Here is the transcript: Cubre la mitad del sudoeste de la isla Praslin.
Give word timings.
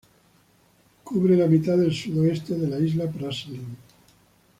Cubre 1.03 1.35
la 1.37 1.45
mitad 1.45 1.77
del 1.77 1.93
sudoeste 1.93 2.55
de 2.55 2.67
la 2.67 2.79
isla 2.79 3.07
Praslin. 3.07 3.77